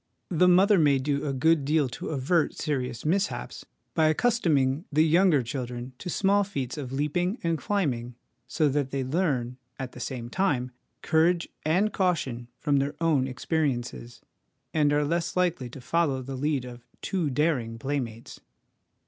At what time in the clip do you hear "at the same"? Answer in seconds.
9.77-10.27